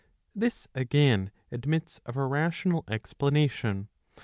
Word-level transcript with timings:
This 0.33 0.67
again 0.73 1.29
admits 1.51 2.01
of 2.07 2.17
a 2.17 2.25
rational 2.25 2.83
explanation. 2.87 3.87